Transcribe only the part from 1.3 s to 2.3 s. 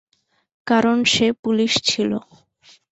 Police ছিল।